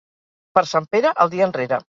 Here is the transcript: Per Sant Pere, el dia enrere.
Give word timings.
Per 0.59 0.63
Sant 0.71 0.89
Pere, 0.95 1.15
el 1.27 1.33
dia 1.37 1.49
enrere. 1.53 1.83